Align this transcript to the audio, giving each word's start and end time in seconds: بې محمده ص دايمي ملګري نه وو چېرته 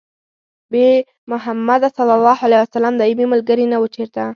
بې 0.71 0.87
محمده 1.31 1.89
ص 1.95 1.97
دايمي 3.01 3.25
ملګري 3.33 3.65
نه 3.71 3.77
وو 3.81 3.87
چېرته 3.95 4.23